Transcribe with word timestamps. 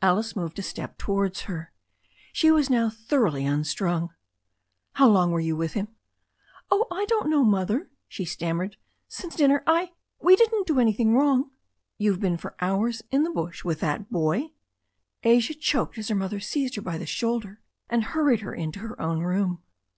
Alice 0.00 0.34
moved 0.34 0.58
a 0.58 0.62
step 0.62 0.96
towards 0.96 1.42
her. 1.42 1.74
She 2.32 2.50
was 2.50 2.70
now 2.70 2.88
thoroughly 2.88 3.44
unstrung. 3.44 4.08
"How 4.92 5.06
long 5.06 5.32
were 5.32 5.38
you 5.38 5.54
with 5.54 5.74
him?'* 5.74 5.94
"Oh, 6.70 6.86
I 6.90 7.04
don't 7.10 7.28
know, 7.28 7.44
Mother," 7.44 7.90
she 8.08 8.24
stammered, 8.24 8.78
"since 9.06 9.36
din 9.36 9.50
ner— 9.50 9.62
I— 9.66 9.92
^we 10.24 10.34
didn't 10.34 10.66
do 10.66 10.80
anything 10.80 11.12
wrong." 11.14 11.50
"You've 11.98 12.20
been 12.20 12.38
for 12.38 12.56
hours 12.62 13.02
in 13.10 13.22
the 13.22 13.28
bush 13.30 13.62
with 13.62 13.80
that 13.80 14.08
boy!" 14.10 14.46
Asia 15.24 15.52
choked 15.52 15.98
as 15.98 16.08
her 16.08 16.14
mother 16.14 16.40
seized 16.40 16.76
her 16.76 16.80
by 16.80 16.96
the 16.96 17.04
shoulder, 17.04 17.60
and 17.90 18.02
hurried 18.02 18.40
her 18.40 18.54
into 18.54 18.78
her 18.78 18.98
own 18.98 19.20
room. 19.20 19.62